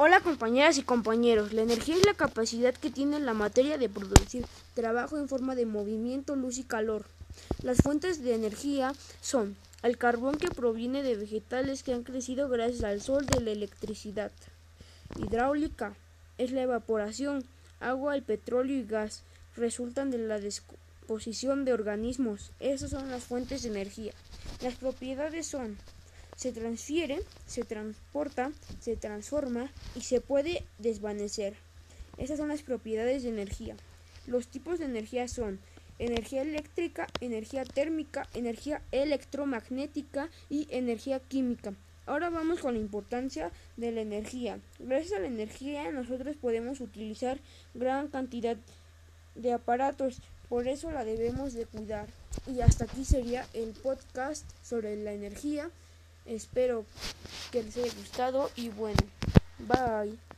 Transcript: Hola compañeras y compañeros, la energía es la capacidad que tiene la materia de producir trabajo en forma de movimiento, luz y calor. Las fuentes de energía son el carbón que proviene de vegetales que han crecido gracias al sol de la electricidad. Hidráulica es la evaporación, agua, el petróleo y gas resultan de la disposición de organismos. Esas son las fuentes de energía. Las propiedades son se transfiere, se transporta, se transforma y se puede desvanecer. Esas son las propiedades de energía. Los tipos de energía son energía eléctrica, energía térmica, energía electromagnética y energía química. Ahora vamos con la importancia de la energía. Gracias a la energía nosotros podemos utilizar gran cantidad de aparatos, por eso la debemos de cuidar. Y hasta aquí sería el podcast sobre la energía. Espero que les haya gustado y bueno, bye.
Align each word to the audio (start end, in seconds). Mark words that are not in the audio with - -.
Hola 0.00 0.20
compañeras 0.20 0.78
y 0.78 0.84
compañeros, 0.84 1.52
la 1.52 1.62
energía 1.62 1.96
es 1.96 2.06
la 2.06 2.14
capacidad 2.14 2.72
que 2.72 2.88
tiene 2.88 3.18
la 3.18 3.34
materia 3.34 3.78
de 3.78 3.88
producir 3.88 4.46
trabajo 4.74 5.18
en 5.18 5.28
forma 5.28 5.56
de 5.56 5.66
movimiento, 5.66 6.36
luz 6.36 6.58
y 6.58 6.62
calor. 6.62 7.04
Las 7.64 7.78
fuentes 7.78 8.22
de 8.22 8.32
energía 8.32 8.92
son 9.20 9.56
el 9.82 9.98
carbón 9.98 10.36
que 10.36 10.52
proviene 10.52 11.02
de 11.02 11.16
vegetales 11.16 11.82
que 11.82 11.94
han 11.94 12.04
crecido 12.04 12.48
gracias 12.48 12.84
al 12.84 13.00
sol 13.00 13.26
de 13.26 13.40
la 13.40 13.50
electricidad. 13.50 14.30
Hidráulica 15.16 15.96
es 16.38 16.52
la 16.52 16.62
evaporación, 16.62 17.44
agua, 17.80 18.14
el 18.14 18.22
petróleo 18.22 18.76
y 18.76 18.84
gas 18.84 19.24
resultan 19.56 20.12
de 20.12 20.18
la 20.18 20.38
disposición 20.38 21.64
de 21.64 21.72
organismos. 21.72 22.52
Esas 22.60 22.90
son 22.90 23.10
las 23.10 23.24
fuentes 23.24 23.64
de 23.64 23.70
energía. 23.70 24.12
Las 24.62 24.76
propiedades 24.76 25.48
son 25.48 25.76
se 26.38 26.52
transfiere, 26.52 27.20
se 27.46 27.64
transporta, 27.64 28.52
se 28.78 28.96
transforma 28.96 29.72
y 29.96 30.02
se 30.02 30.20
puede 30.20 30.64
desvanecer. 30.78 31.54
Esas 32.16 32.38
son 32.38 32.46
las 32.46 32.62
propiedades 32.62 33.24
de 33.24 33.30
energía. 33.30 33.74
Los 34.28 34.46
tipos 34.46 34.78
de 34.78 34.84
energía 34.84 35.26
son 35.26 35.58
energía 35.98 36.42
eléctrica, 36.42 37.08
energía 37.20 37.64
térmica, 37.64 38.28
energía 38.34 38.82
electromagnética 38.92 40.30
y 40.48 40.68
energía 40.70 41.18
química. 41.18 41.74
Ahora 42.06 42.30
vamos 42.30 42.60
con 42.60 42.74
la 42.74 42.80
importancia 42.80 43.50
de 43.76 43.90
la 43.90 44.02
energía. 44.02 44.60
Gracias 44.78 45.14
a 45.14 45.18
la 45.18 45.26
energía 45.26 45.90
nosotros 45.90 46.36
podemos 46.36 46.80
utilizar 46.80 47.40
gran 47.74 48.06
cantidad 48.06 48.56
de 49.34 49.52
aparatos, 49.52 50.20
por 50.48 50.68
eso 50.68 50.92
la 50.92 51.04
debemos 51.04 51.52
de 51.52 51.66
cuidar. 51.66 52.06
Y 52.46 52.60
hasta 52.60 52.84
aquí 52.84 53.04
sería 53.04 53.44
el 53.54 53.70
podcast 53.70 54.48
sobre 54.62 54.94
la 55.02 55.12
energía. 55.12 55.68
Espero 56.28 56.84
que 57.50 57.62
les 57.62 57.76
haya 57.78 57.92
gustado 57.94 58.50
y 58.54 58.68
bueno, 58.68 59.00
bye. 59.58 60.28